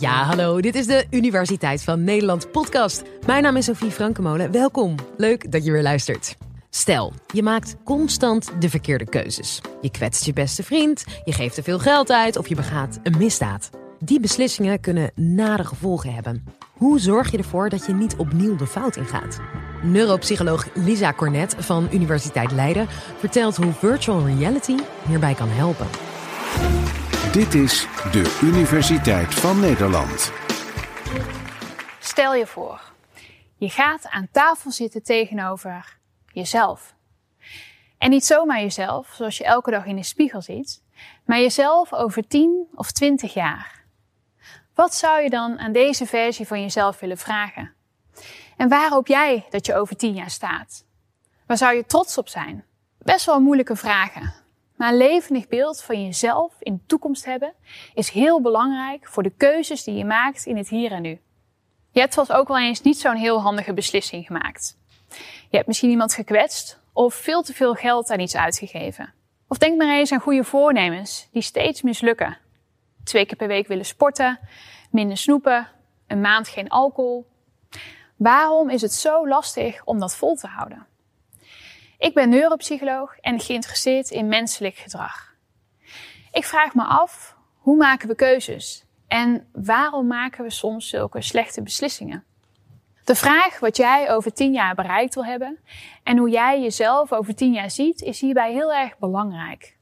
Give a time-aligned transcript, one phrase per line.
[0.00, 3.02] Ja, hallo, dit is de Universiteit van Nederland podcast.
[3.26, 4.52] Mijn naam is Sophie Frankemolen.
[4.52, 4.94] Welkom.
[5.16, 6.36] Leuk dat je weer luistert.
[6.70, 9.60] Stel, je maakt constant de verkeerde keuzes.
[9.80, 13.18] Je kwetst je beste vriend, je geeft te veel geld uit of je begaat een
[13.18, 13.70] misdaad.
[13.98, 16.44] Die beslissingen kunnen nare gevolgen hebben.
[16.72, 19.40] Hoe zorg je ervoor dat je niet opnieuw de fout ingaat?
[19.82, 22.86] Neuropsycholoog Lisa Cornet van Universiteit Leiden
[23.18, 24.76] vertelt hoe virtual reality
[25.06, 25.86] hierbij kan helpen.
[27.20, 30.32] Dit is de Universiteit van Nederland.
[31.98, 32.80] Stel je voor,
[33.56, 35.98] je gaat aan tafel zitten tegenover
[36.32, 36.94] jezelf.
[37.98, 40.82] En niet zomaar jezelf, zoals je elke dag in de spiegel ziet,
[41.24, 43.84] maar jezelf over 10 of 20 jaar.
[44.74, 47.74] Wat zou je dan aan deze versie van jezelf willen vragen?
[48.56, 50.84] En waar hoop jij dat je over 10 jaar staat?
[51.46, 52.64] Waar zou je trots op zijn?
[52.98, 54.39] Best wel moeilijke vragen.
[54.80, 57.54] Maar een levendig beeld van jezelf in de toekomst hebben
[57.94, 61.20] is heel belangrijk voor de keuzes die je maakt in het hier en nu.
[61.90, 64.78] Je hebt vast ook wel eens niet zo'n heel handige beslissing gemaakt.
[65.50, 69.12] Je hebt misschien iemand gekwetst of veel te veel geld aan iets uitgegeven.
[69.48, 72.38] Of denk maar eens aan goede voornemens die steeds mislukken.
[73.04, 74.38] Twee keer per week willen sporten,
[74.90, 75.68] minder snoepen,
[76.06, 77.26] een maand geen alcohol.
[78.16, 80.86] Waarom is het zo lastig om dat vol te houden?
[82.00, 85.34] Ik ben neuropsycholoog en geïnteresseerd in menselijk gedrag.
[86.32, 88.84] Ik vraag me af, hoe maken we keuzes?
[89.08, 92.24] En waarom maken we soms zulke slechte beslissingen?
[93.04, 95.58] De vraag wat jij over tien jaar bereikt wil hebben
[96.02, 99.76] en hoe jij jezelf over tien jaar ziet, is hierbij heel erg belangrijk.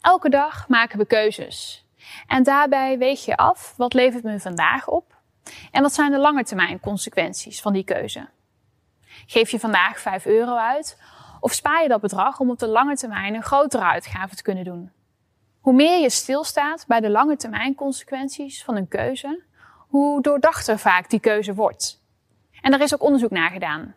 [0.00, 1.86] Elke dag maken we keuzes.
[2.26, 5.16] En daarbij weeg je af wat levert me vandaag op
[5.70, 8.28] en wat zijn de lange termijn consequenties van die keuze.
[9.26, 10.98] Geef je vandaag 5 euro uit
[11.42, 14.64] of spaar je dat bedrag om op de lange termijn een grotere uitgave te kunnen
[14.64, 14.90] doen?
[15.60, 19.42] Hoe meer je stilstaat bij de lange termijn consequenties van een keuze,
[19.88, 22.02] hoe doordachter vaak die keuze wordt.
[22.60, 23.94] En daar is ook onderzoek naar gedaan.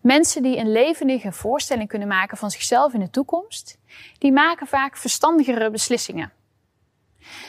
[0.00, 3.78] Mensen die een levendige voorstelling kunnen maken van zichzelf in de toekomst,
[4.18, 6.32] die maken vaak verstandigere beslissingen.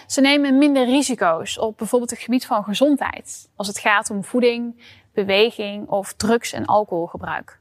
[0.08, 4.84] Ze nemen minder risico's op bijvoorbeeld het gebied van gezondheid, als het gaat om voeding,
[5.14, 7.61] beweging of drugs- en alcoholgebruik.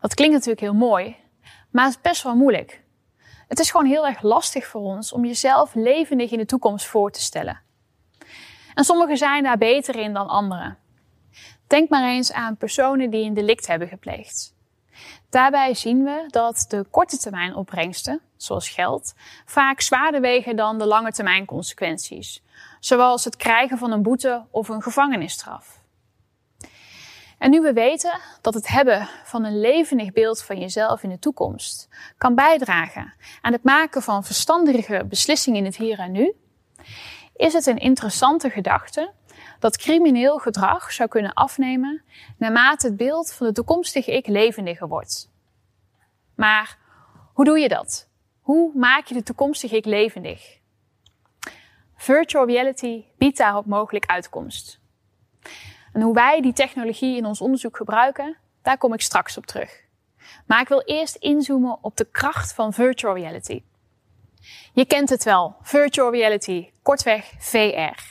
[0.00, 1.16] Dat klinkt natuurlijk heel mooi,
[1.70, 2.84] maar het is best wel moeilijk.
[3.48, 7.10] Het is gewoon heel erg lastig voor ons om jezelf levendig in de toekomst voor
[7.10, 7.60] te stellen.
[8.74, 10.78] En sommigen zijn daar beter in dan anderen.
[11.66, 14.54] Denk maar eens aan personen die een delict hebben gepleegd.
[15.30, 19.14] Daarbij zien we dat de korte termijn opbrengsten, zoals geld,
[19.44, 22.42] vaak zwaarder wegen dan de lange termijn consequenties,
[22.80, 25.75] zoals het krijgen van een boete of een gevangenisstraf.
[27.38, 31.18] En nu we weten dat het hebben van een levendig beeld van jezelf in de
[31.18, 31.88] toekomst
[32.18, 36.34] kan bijdragen aan het maken van verstandige beslissingen in het hier en nu,
[37.36, 39.12] is het een interessante gedachte
[39.58, 42.02] dat crimineel gedrag zou kunnen afnemen
[42.38, 45.30] naarmate het beeld van de toekomstige ik levendiger wordt.
[46.34, 46.78] Maar
[47.32, 48.08] hoe doe je dat?
[48.40, 50.58] Hoe maak je de toekomstige ik levendig?
[51.96, 54.80] Virtual reality biedt daarop mogelijk uitkomst.
[55.96, 59.84] En hoe wij die technologie in ons onderzoek gebruiken, daar kom ik straks op terug.
[60.46, 63.62] Maar ik wil eerst inzoomen op de kracht van virtual reality.
[64.72, 68.02] Je kent het wel, virtual reality, kortweg VR.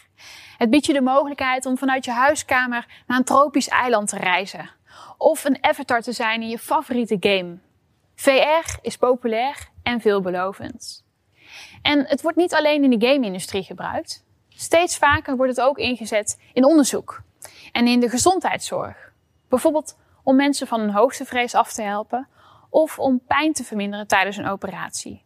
[0.58, 4.70] Het biedt je de mogelijkheid om vanuit je huiskamer naar een tropisch eiland te reizen.
[5.18, 7.58] Of een avatar te zijn in je favoriete game.
[8.16, 11.06] VR is populair en veelbelovend.
[11.82, 14.24] En het wordt niet alleen in de game-industrie gebruikt.
[14.50, 17.24] Steeds vaker wordt het ook ingezet in onderzoek
[17.76, 19.12] en in de gezondheidszorg.
[19.50, 22.28] Bijvoorbeeld om mensen van een hoogtevrees af te helpen
[22.70, 25.26] of om pijn te verminderen tijdens een operatie.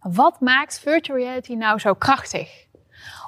[0.00, 2.66] Wat maakt virtual reality nou zo krachtig?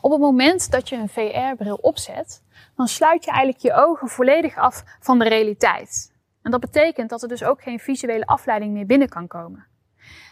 [0.01, 2.43] Op het moment dat je een VR-bril opzet,
[2.77, 6.13] dan sluit je eigenlijk je ogen volledig af van de realiteit.
[6.43, 9.67] En dat betekent dat er dus ook geen visuele afleiding meer binnen kan komen.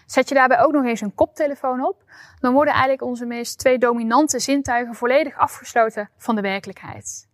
[0.06, 2.04] Zet je daarbij ook nog eens een koptelefoon op,
[2.40, 7.28] dan worden eigenlijk onze meest twee dominante zintuigen volledig afgesloten van de werkelijkheid.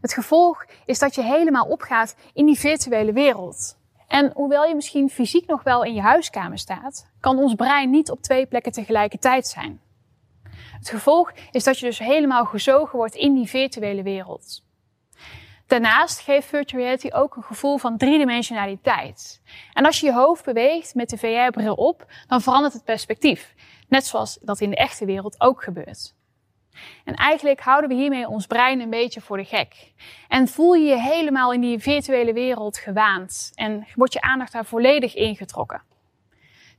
[0.00, 3.80] Het gevolg is dat je helemaal opgaat in die virtuele wereld.
[4.08, 8.10] En hoewel je misschien fysiek nog wel in je huiskamer staat, kan ons brein niet
[8.10, 9.80] op twee plekken tegelijkertijd zijn.
[10.78, 14.62] Het gevolg is dat je dus helemaal gezogen wordt in die virtuele wereld.
[15.66, 19.42] Daarnaast geeft virtual reality ook een gevoel van driedimensionaliteit.
[19.72, 23.54] En als je je hoofd beweegt met de VR-bril op, dan verandert het perspectief.
[23.88, 26.14] Net zoals dat in de echte wereld ook gebeurt.
[27.04, 29.92] En eigenlijk houden we hiermee ons brein een beetje voor de gek.
[30.28, 34.64] En voel je je helemaal in die virtuele wereld gewaand en wordt je aandacht daar
[34.64, 35.82] volledig ingetrokken.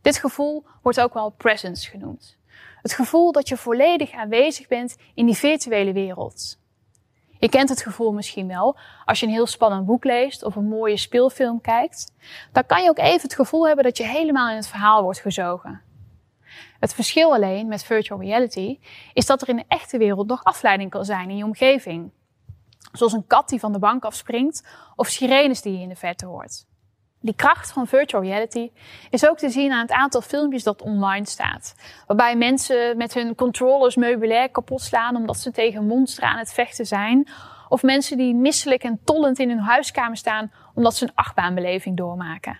[0.02, 2.38] Dit gevoel wordt ook wel presence genoemd.
[2.82, 6.62] Het gevoel dat je volledig aanwezig bent in die virtuele wereld.
[7.40, 10.68] Je kent het gevoel misschien wel als je een heel spannend boek leest of een
[10.68, 12.12] mooie speelfilm kijkt.
[12.52, 15.20] Dan kan je ook even het gevoel hebben dat je helemaal in het verhaal wordt
[15.20, 15.82] gezogen.
[16.80, 18.80] Het verschil alleen met virtual reality
[19.14, 22.12] is dat er in de echte wereld nog afleiding kan zijn in je omgeving.
[22.92, 26.26] Zoals een kat die van de bank afspringt of sirenes die je in de verte
[26.26, 26.66] hoort.
[27.24, 28.72] Die kracht van virtual reality
[29.10, 31.76] is ook te zien aan het aantal filmpjes dat online staat.
[32.08, 36.86] Waarbij mensen met hun controllers meubilair kapot slaan omdat ze tegen monsteren aan het vechten
[36.86, 37.28] zijn.
[37.70, 42.60] Of mensen die misselijk en tollend in hun huiskamer staan omdat ze een achtbaanbeleving doormaken.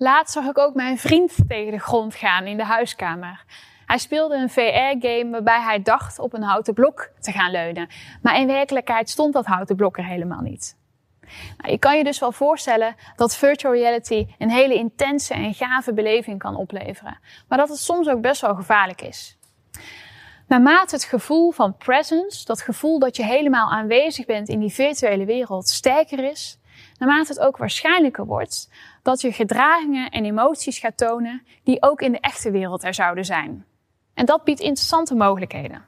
[0.00, 3.44] Laatst zag ik ook mijn vriend tegen de grond gaan in de huiskamer.
[3.86, 7.88] Hij speelde een VR-game waarbij hij dacht op een houten blok te gaan leunen.
[8.22, 10.76] Maar in werkelijkheid stond dat houten blok er helemaal niet.
[11.56, 15.92] Nou, je kan je dus wel voorstellen dat virtual reality een hele intense en gave
[15.92, 17.18] beleving kan opleveren.
[17.48, 19.38] Maar dat het soms ook best wel gevaarlijk is.
[20.46, 25.24] Naarmate het gevoel van presence, dat gevoel dat je helemaal aanwezig bent in die virtuele
[25.24, 26.58] wereld, sterker is,
[26.98, 28.68] naarmate het ook waarschijnlijker wordt
[29.02, 33.24] dat je gedragingen en emoties gaat tonen die ook in de echte wereld er zouden
[33.24, 33.66] zijn.
[34.14, 35.84] En dat biedt interessante mogelijkheden.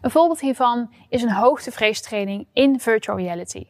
[0.00, 3.66] Een voorbeeld hiervan is een hoogtevreestraining in virtual reality.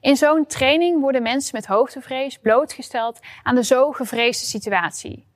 [0.00, 5.26] In zo'n training worden mensen met hoogtevrees blootgesteld aan de zo gevreesde situatie.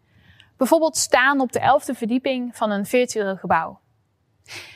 [0.57, 3.81] Bijvoorbeeld staan op de elfde verdieping van een virtueel gebouw.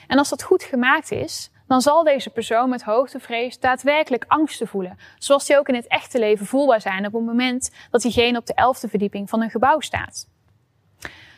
[0.07, 4.99] En als dat goed gemaakt is, dan zal deze persoon met hoogtevrees daadwerkelijk angsten voelen,
[5.19, 8.47] zoals die ook in het echte leven voelbaar zijn op het moment dat diegene op
[8.47, 10.29] de elfde verdieping van een gebouw staat.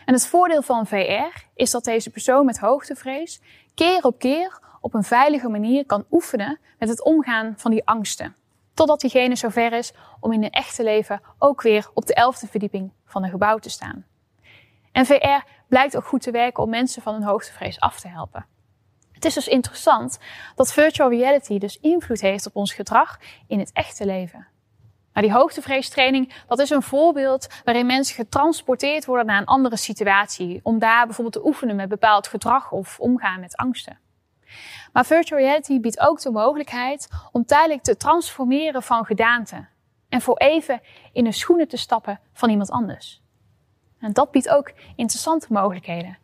[0.05, 3.41] En het voordeel van VR is dat deze persoon met hoogtevrees
[3.75, 8.37] keer op keer op een veilige manier kan oefenen met het omgaan van die angsten.
[8.75, 12.93] Totdat diegene zover is om in een echte leven ook weer op de elfde verdieping
[13.05, 14.05] van een gebouw te staan.
[14.93, 18.47] En VR blijkt ook goed te werken om mensen van hun hoogtevrees af te helpen.
[19.17, 20.19] Het is dus interessant
[20.55, 24.47] dat virtual reality dus invloed heeft op ons gedrag in het echte leven.
[25.13, 30.61] Die hoogtevreestraining, dat is een voorbeeld waarin mensen getransporteerd worden naar een andere situatie.
[30.63, 33.99] Om daar bijvoorbeeld te oefenen met bepaald gedrag of omgaan met angsten.
[34.93, 39.67] Maar virtual reality biedt ook de mogelijkheid om tijdelijk te transformeren van gedaante.
[40.09, 40.81] En voor even
[41.13, 43.23] in de schoenen te stappen van iemand anders.
[44.01, 46.19] En dat biedt ook interessante mogelijkheden.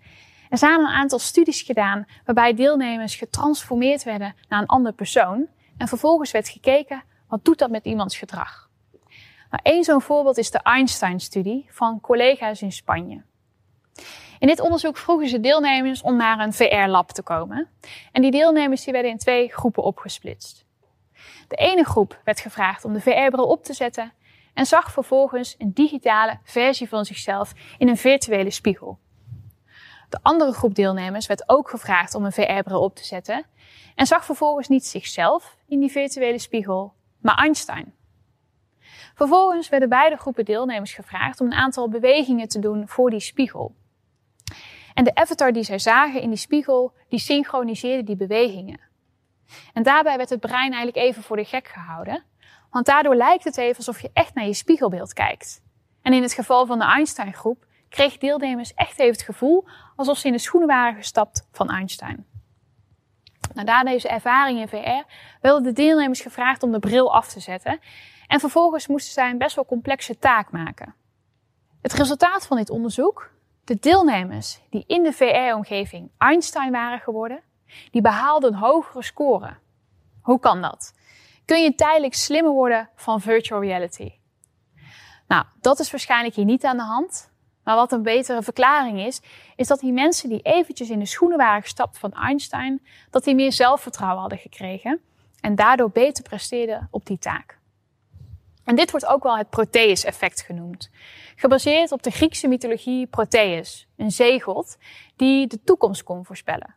[0.52, 5.46] Er zijn een aantal studies gedaan waarbij deelnemers getransformeerd werden naar een andere persoon.
[5.76, 8.70] En vervolgens werd gekeken, wat doet dat met iemands gedrag?
[9.50, 13.22] Nou, Eén zo'n voorbeeld is de Einstein-studie van collega's in Spanje.
[14.38, 17.68] In dit onderzoek vroegen ze deelnemers om naar een VR-lab te komen.
[18.12, 20.64] En die deelnemers die werden in twee groepen opgesplitst.
[21.48, 24.12] De ene groep werd gevraagd om de VR-bril op te zetten
[24.54, 28.98] en zag vervolgens een digitale versie van zichzelf in een virtuele spiegel.
[30.12, 33.44] De andere groep deelnemers werd ook gevraagd om een VR-bril op te zetten
[33.94, 37.94] en zag vervolgens niet zichzelf in die virtuele spiegel, maar Einstein.
[39.14, 43.74] Vervolgens werden beide groepen deelnemers gevraagd om een aantal bewegingen te doen voor die spiegel.
[44.94, 48.80] En de avatar die zij zagen in die spiegel, die synchroniseerde die bewegingen.
[49.72, 52.24] En daarbij werd het brein eigenlijk even voor de gek gehouden,
[52.70, 55.62] want daardoor lijkt het even alsof je echt naar je spiegelbeeld kijkt.
[56.02, 60.26] En in het geval van de Einstein-groep kreeg deelnemers echt even het gevoel alsof ze
[60.26, 62.26] in de schoenen waren gestapt van Einstein.
[63.54, 67.40] Nou, na deze ervaring in VR werden de deelnemers gevraagd om de bril af te
[67.40, 67.80] zetten
[68.26, 70.94] en vervolgens moesten zij een best wel complexe taak maken.
[71.82, 73.30] Het resultaat van dit onderzoek
[73.64, 77.42] de deelnemers die in de VR-omgeving Einstein waren geworden,
[77.90, 79.56] die behaalden hogere score.
[80.22, 80.94] Hoe kan dat?
[81.44, 84.12] Kun je tijdelijk slimmer worden van virtual reality?
[85.28, 87.31] Nou, dat is waarschijnlijk hier niet aan de hand.
[87.64, 89.20] Maar wat een betere verklaring is,
[89.56, 93.34] is dat die mensen die eventjes in de schoenen waren gestapt van Einstein, dat die
[93.34, 95.00] meer zelfvertrouwen hadden gekregen
[95.40, 97.60] en daardoor beter presteerden op die taak.
[98.64, 100.90] En dit wordt ook wel het Proteus-effect genoemd.
[101.36, 104.76] Gebaseerd op de Griekse mythologie Proteus, een zeegod
[105.16, 106.74] die de toekomst kon voorspellen.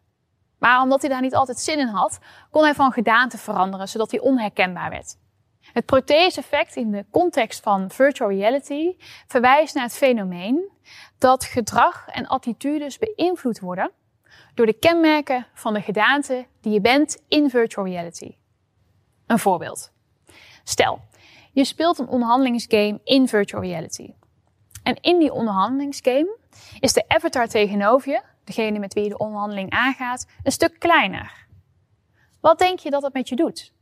[0.58, 2.20] Maar omdat hij daar niet altijd zin in had,
[2.52, 5.18] kon hij van gedaante veranderen, zodat hij onherkenbaar werd.
[5.76, 8.96] Het Proteus-effect in de context van virtual reality
[9.28, 10.70] verwijst naar het fenomeen
[11.18, 13.92] dat gedrag en attitudes beïnvloed worden
[14.54, 18.36] door de kenmerken van de gedaante die je bent in virtual reality.
[19.26, 19.92] Een voorbeeld.
[20.64, 21.00] Stel,
[21.52, 24.14] je speelt een onderhandelingsgame in virtual reality.
[24.84, 26.38] En in die onderhandelingsgame
[26.80, 31.48] is de avatar tegenover je, degene met wie je de onderhandeling aangaat, een stuk kleiner.
[32.40, 33.74] Wat denk je dat het met je doet?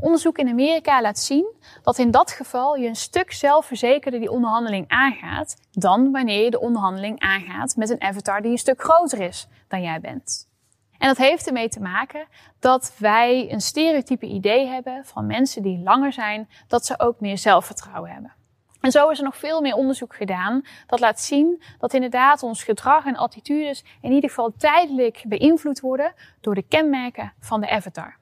[0.00, 4.88] Onderzoek in Amerika laat zien dat in dat geval je een stuk zelfverzekerder die onderhandeling
[4.88, 9.48] aangaat dan wanneer je de onderhandeling aangaat met een avatar die een stuk groter is
[9.68, 10.50] dan jij bent.
[10.98, 12.26] En dat heeft ermee te maken
[12.58, 17.38] dat wij een stereotype idee hebben van mensen die langer zijn, dat ze ook meer
[17.38, 18.32] zelfvertrouwen hebben.
[18.80, 22.62] En zo is er nog veel meer onderzoek gedaan dat laat zien dat inderdaad ons
[22.62, 28.20] gedrag en attitudes in ieder geval tijdelijk beïnvloed worden door de kenmerken van de avatar.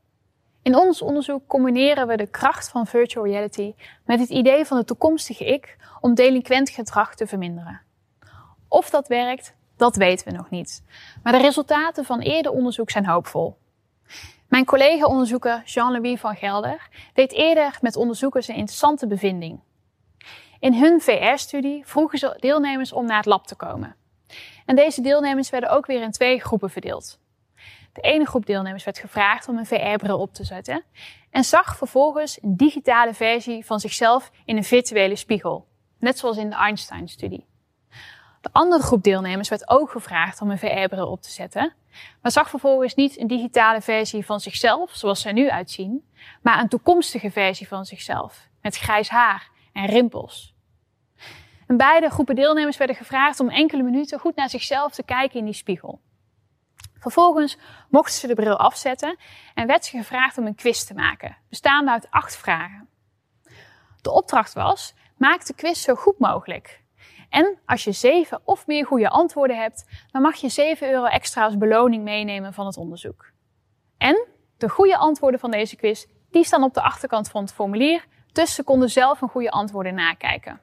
[0.63, 3.75] In ons onderzoek combineren we de kracht van virtual reality
[4.05, 7.81] met het idee van de toekomstige ik om delinquent gedrag te verminderen.
[8.69, 10.83] Of dat werkt, dat weten we nog niet.
[11.23, 13.57] Maar de resultaten van eerder onderzoek zijn hoopvol.
[14.49, 19.61] Mijn collega-onderzoeker Jean-Louis van Gelder deed eerder met onderzoekers een interessante bevinding.
[20.59, 23.97] In hun VR-studie vroegen ze deelnemers om naar het lab te komen.
[24.67, 27.19] En deze deelnemers werden ook weer in twee groepen verdeeld.
[27.93, 30.85] De ene groep deelnemers werd gevraagd om een VR-bril op te zetten
[31.31, 35.67] en zag vervolgens een digitale versie van zichzelf in een virtuele spiegel,
[35.99, 37.47] net zoals in de Einstein-studie.
[38.41, 41.75] De andere groep deelnemers werd ook gevraagd om een VR-bril op te zetten,
[42.23, 46.05] maar zag vervolgens niet een digitale versie van zichzelf, zoals zij nu uitzien,
[46.43, 50.55] maar een toekomstige versie van zichzelf, met grijs haar en rimpels.
[51.67, 55.55] Beide groepen deelnemers werden gevraagd om enkele minuten goed naar zichzelf te kijken in die
[55.55, 56.01] spiegel.
[57.01, 59.19] Vervolgens mochten ze de bril afzetten
[59.55, 62.89] en werd ze gevraagd om een quiz te maken, bestaande uit acht vragen.
[64.03, 66.83] De opdracht was: maak de quiz zo goed mogelijk.
[67.29, 71.45] En als je zeven of meer goede antwoorden hebt, dan mag je 7 euro extra
[71.45, 73.31] als beloning meenemen van het onderzoek.
[73.99, 74.27] En
[74.57, 78.55] de goede antwoorden van deze quiz, die staan op de achterkant van het formulier, dus
[78.55, 80.61] ze konden zelf een goede antwoorden nakijken.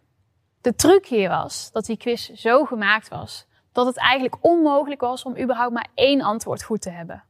[0.62, 3.47] De truc hier was dat die quiz zo gemaakt was
[3.78, 7.24] dat het eigenlijk onmogelijk was om überhaupt maar één antwoord goed te hebben.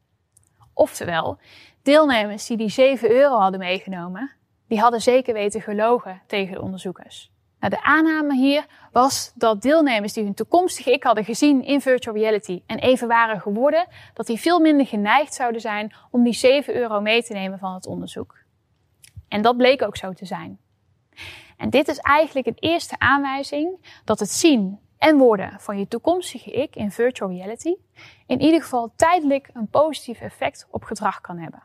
[0.73, 1.37] Oftewel,
[1.81, 4.31] deelnemers die die 7 euro hadden meegenomen,
[4.67, 7.31] die hadden zeker weten gelogen tegen de onderzoekers.
[7.59, 12.15] Nou, de aanname hier was dat deelnemers die hun toekomstige ik hadden gezien in virtual
[12.15, 16.75] reality en even waren geworden, dat die veel minder geneigd zouden zijn om die 7
[16.75, 18.35] euro mee te nemen van het onderzoek.
[19.27, 20.59] En dat bleek ook zo te zijn.
[21.57, 26.51] En dit is eigenlijk een eerste aanwijzing dat het zien en worden van je toekomstige
[26.51, 27.75] ik in virtual reality
[28.25, 31.63] in ieder geval tijdelijk een positief effect op gedrag kan hebben.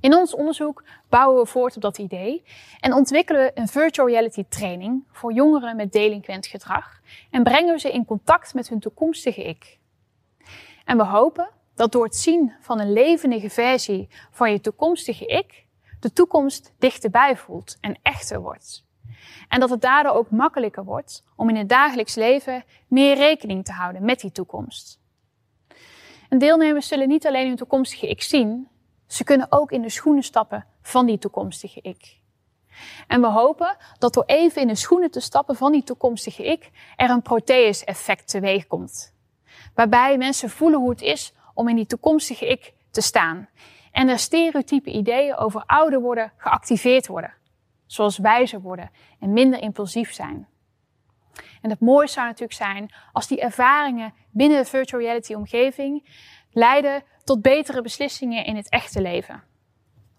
[0.00, 2.44] In ons onderzoek bouwen we voort op dat idee
[2.80, 7.80] en ontwikkelen we een virtual reality training voor jongeren met delinquent gedrag en brengen we
[7.80, 9.78] ze in contact met hun toekomstige ik.
[10.84, 15.66] En we hopen dat door het zien van een levendige versie van je toekomstige ik
[16.00, 18.84] de toekomst dichterbij voelt en echter wordt.
[19.48, 23.72] En dat het daardoor ook makkelijker wordt om in het dagelijks leven meer rekening te
[23.72, 25.00] houden met die toekomst.
[26.28, 28.68] En deelnemers zullen niet alleen hun toekomstige ik zien,
[29.06, 32.20] ze kunnen ook in de schoenen stappen van die toekomstige ik.
[33.06, 36.70] En we hopen dat door even in de schoenen te stappen van die toekomstige ik,
[36.96, 39.14] er een Proteus-effect teweeg komt.
[39.74, 43.48] Waarbij mensen voelen hoe het is om in die toekomstige ik te staan.
[43.90, 47.40] En er stereotype ideeën over ouder worden geactiveerd worden
[47.92, 50.48] zoals wijzer worden en minder impulsief zijn.
[51.60, 56.08] En het mooiste zou natuurlijk zijn als die ervaringen binnen de virtual reality omgeving
[56.50, 59.42] leiden tot betere beslissingen in het echte leven.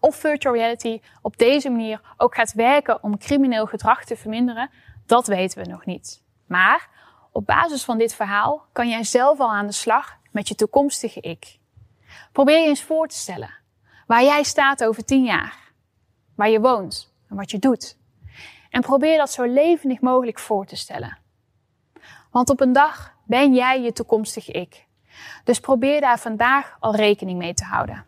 [0.00, 4.70] Of virtual reality op deze manier ook gaat werken om crimineel gedrag te verminderen,
[5.06, 6.22] dat weten we nog niet.
[6.46, 6.88] Maar
[7.32, 11.20] op basis van dit verhaal kan jij zelf al aan de slag met je toekomstige
[11.20, 11.58] ik.
[12.32, 13.62] Probeer je eens voor te stellen
[14.06, 15.72] waar jij staat over tien jaar,
[16.34, 17.96] waar je woont, wat je doet.
[18.70, 21.18] En probeer dat zo levendig mogelijk voor te stellen.
[22.30, 24.86] Want op een dag ben jij je toekomstige ik.
[25.44, 28.04] Dus probeer daar vandaag al rekening mee te houden.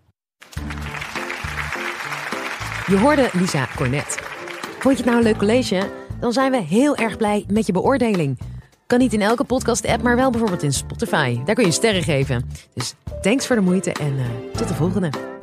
[2.87, 4.19] Je hoorde Lisa Cornet.
[4.79, 5.91] Vond je het nou een leuk college?
[6.21, 8.39] Dan zijn we heel erg blij met je beoordeling.
[8.87, 11.45] Kan niet in elke podcast-app, maar wel bijvoorbeeld in Spotify.
[11.45, 12.51] Daar kun je sterren geven.
[12.75, 15.36] Dus thanks voor de moeite en uh, tot de volgende.